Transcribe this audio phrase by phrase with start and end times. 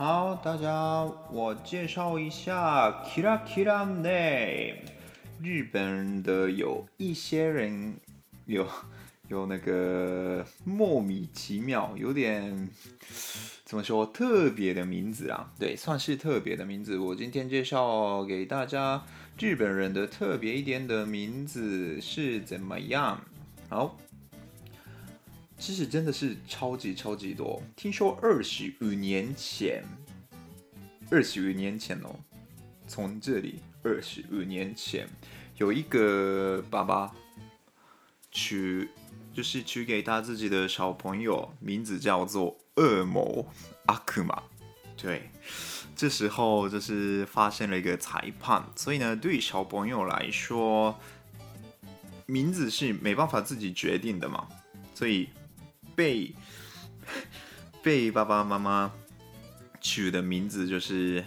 [0.00, 4.78] 好，大家，我介绍一下 Kira Kira Name。
[5.42, 7.96] 日本的有一些人
[8.46, 8.66] 有
[9.28, 12.70] 有那个莫名其妙，有点
[13.66, 15.52] 怎么说特别的名字啊？
[15.58, 16.96] 对，算是特别的名字。
[16.96, 19.04] 我今天介绍给大家
[19.38, 23.20] 日本人的特别一点的名字是怎么样？
[23.68, 23.98] 好。
[25.60, 27.62] 其实真的是超级超级多。
[27.76, 29.84] 听说二十五年前，
[31.10, 32.18] 二十五年前哦，
[32.88, 35.06] 从这里二十五年前，
[35.58, 37.14] 有一个爸爸
[38.32, 38.88] 取，
[39.34, 43.46] 就是取给他自己的小朋友名字叫做恶魔
[43.84, 44.42] 阿克玛。
[44.96, 45.28] 对，
[45.94, 50.98] 这时候就是发生了一个裁判，所以呢，对小朋友来说，
[52.24, 54.48] 名字是没办法自己决定的嘛，
[54.94, 55.28] 所以。
[55.94, 56.34] 被
[57.82, 58.92] 被爸爸妈妈
[59.80, 61.24] 取的名字就是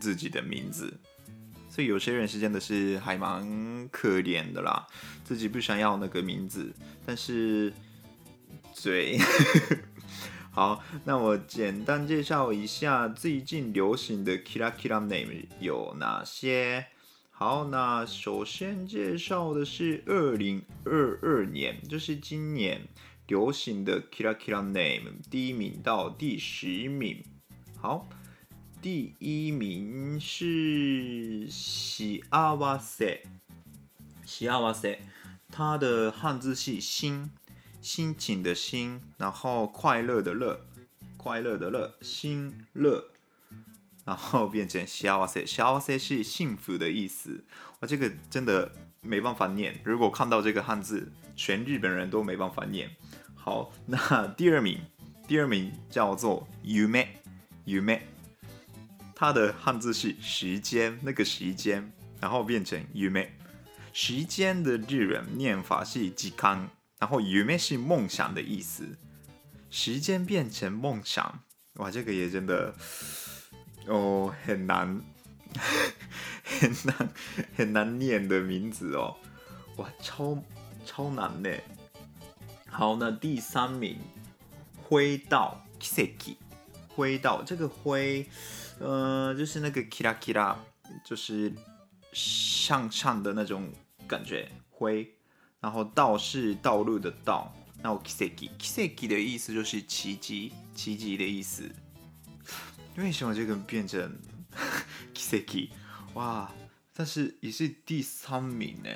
[0.00, 0.92] 自己的名字，
[1.68, 4.86] 所以有些人是真的是还蛮可怜的啦，
[5.24, 6.72] 自己不想要那个名字，
[7.04, 7.72] 但是
[8.82, 9.18] 对，
[10.52, 16.86] 好，那我简单介绍一下最近流行的 Kira Kira Name 有哪些。
[17.30, 22.80] 好，那首先介绍的是二零二二年，就是今年。
[23.28, 27.22] 流行的 Kira Kira Name 第一名到第十名，
[27.76, 28.08] 好，
[28.80, 33.22] 第一名是西阿瓦塞，
[34.24, 34.98] 西阿瓦塞，
[35.52, 37.30] 它的汉字是心，
[37.82, 40.66] 心情的心，然后快乐的乐，
[41.18, 43.10] 快乐的乐，心乐，
[44.06, 47.44] 然后变成西阿瓦塞，西阿瓦塞是幸福的意思，
[47.80, 48.72] 我这个真的
[49.08, 52.90] 没办法念，如果看到这个汉字，全日本人都没办法念。
[53.34, 54.78] 好， 那第二名，
[55.26, 58.00] 第二名叫做 Yume，Yume，
[59.14, 63.28] 它的汉字是时间，那个时间，然后变成 Yume，
[63.94, 66.68] 时间的日文念法是时间，
[66.98, 68.98] 然后 Yume 是梦想的意思，
[69.70, 71.40] 时间变成梦想，
[71.76, 72.74] 哇，这个也真的
[73.86, 75.00] 哦很难，
[76.60, 77.08] 很难
[77.56, 79.16] 很难念的名字哦，
[79.76, 80.42] 哇，超
[80.84, 81.50] 超难呢。
[82.70, 83.98] 好，那第三名，
[84.82, 86.36] 辉道 Kiseki，
[86.88, 88.26] 辉道这个辉，
[88.78, 90.56] 呃，就是那个 kira kira，
[91.04, 91.52] 就是
[92.12, 93.70] 向上的那种
[94.06, 95.12] 感觉，辉，
[95.60, 101.70] 然后道是道路的道，那我 Kiseki Kiseki 的意思就是奇迹，奇迹的意思。
[102.96, 104.18] 为什么这个变成
[105.14, 105.68] Kiseki？
[106.14, 106.52] 哇，
[106.92, 108.90] 但是也是第三名呢，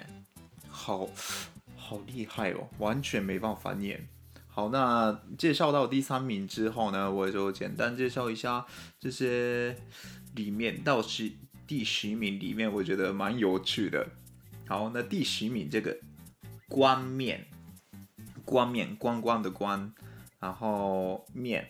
[0.69, 1.09] 好。
[1.85, 4.09] 好厉害哦，完全没办法念。
[4.47, 8.65] 好，那介绍到第三名之后呢，我就简单介绍一下
[8.99, 9.77] 这些
[10.35, 11.33] 里面到十
[11.67, 14.07] 第十名里面，我觉得蛮有趣的。
[14.67, 15.99] 好，那第十名这个
[16.69, 17.47] 光面，
[18.45, 19.93] 光面，光光的光，
[20.39, 21.69] 然后面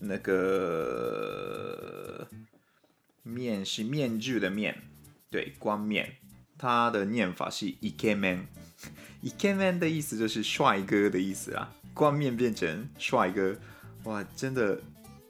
[0.00, 1.99] 那个
[3.29, 4.83] 面是面具的面，
[5.29, 6.17] 对，光面，
[6.57, 8.45] 它的念法是イケメン。
[9.23, 13.57] イケメン 的意思就是帅哥的意思啊，光面变成帅哥，
[14.03, 14.79] 哇，真的，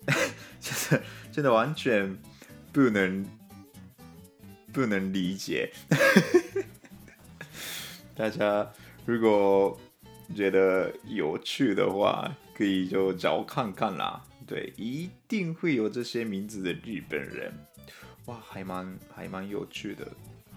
[0.59, 2.18] 真的，真的完全
[2.74, 3.25] 不能
[4.74, 5.72] 不能理解。
[8.16, 8.69] 大家
[9.06, 9.80] 如果
[10.36, 14.22] 觉得有趣的话，可以就找看看啦。
[14.47, 17.54] 对，一定会有这些名字的日本人，
[18.25, 20.07] 哇，还蛮还蛮有趣的。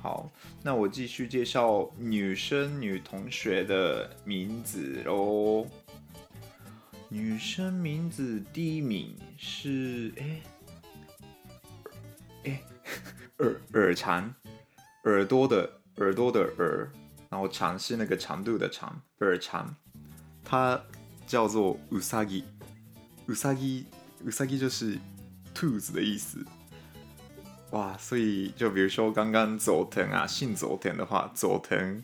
[0.00, 0.31] 好，
[0.62, 5.67] 那我继续介绍女生女同学的名字喽。
[7.09, 10.41] 女生名字第一名是哎
[12.44, 12.62] 哎
[13.38, 14.35] 耳耳长，
[15.05, 16.91] 耳朵的耳朵的耳，
[17.29, 19.75] 然后长是那个长度的长，耳长。
[20.44, 20.81] 它
[21.26, 22.44] 叫做うさぎ，
[23.26, 23.85] うさぎ
[24.25, 24.99] うさぎ就是
[25.55, 26.44] 兔子的意思。
[27.73, 32.03] 哇，所以就比如说刚刚佐藤啊，姓佐藤的话，佐藤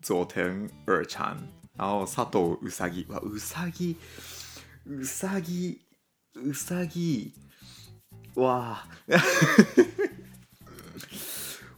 [0.00, 1.36] 佐藤耳长，
[1.76, 3.96] 然后佐藤うさぎ，哇，うさぎ
[4.86, 5.78] うさぎ
[6.34, 7.32] うさぎ，
[8.34, 9.22] 哇，哇，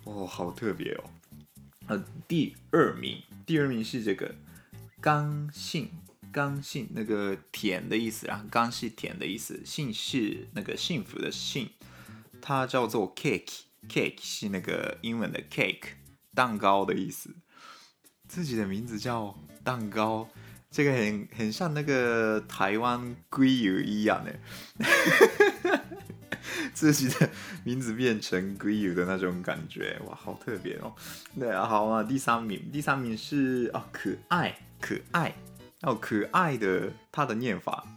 [0.05, 1.05] 哦，好特别哦。
[1.87, 4.34] 呃，第二名，第二名是这个
[5.00, 5.88] 刚性，
[6.31, 11.70] 刚性那个甜的意思啊，刚是甜的意思，幸是那个幸福的幸，
[12.45, 15.94] 它叫做 cake，cake 是那个英文的 cake，
[16.36, 17.34] 蛋糕的意思。
[18.28, 20.28] 自己的名字叫蛋糕，
[20.69, 24.36] 这个很很像那个台湾鲑鱼一样的。
[26.74, 27.30] 自己的
[27.63, 30.94] 名字变成鲑鱼的那种感觉，哇，好特别哦！
[31.40, 35.34] 对，好啊，第三名，第三名是啊，可爱，可爱，
[35.84, 37.88] 哦，可爱的，它的念法，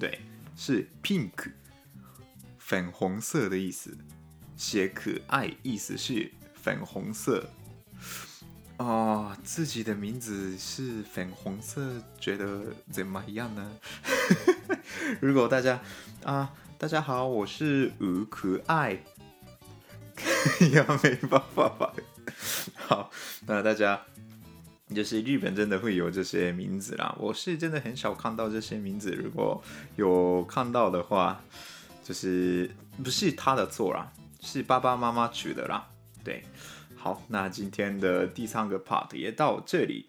[0.00, 0.20] 对，
[0.56, 1.52] 是 pink，
[2.72, 3.94] 粉红色的意思，
[4.56, 7.46] 写可爱，意思是粉红色。
[8.78, 13.72] 哦，自己的名字是粉红色，觉得怎么样呢？
[15.20, 15.78] 如果大家
[16.24, 16.50] 啊。
[16.78, 18.98] 大家好，我是吴可爱，
[20.58, 21.94] 也没办法吧。
[22.74, 23.10] 好，
[23.46, 24.00] 那大家
[24.92, 27.14] 就是日本真的会有这些名字啦。
[27.20, 29.62] 我是真的很少看到这些名字，如果
[29.94, 31.44] 有看到的话，
[32.02, 32.70] 就是
[33.02, 35.88] 不是他的错啦，是爸爸妈妈取的啦。
[36.24, 36.42] 对，
[36.96, 40.08] 好，那今天的第三个 part 也到这里。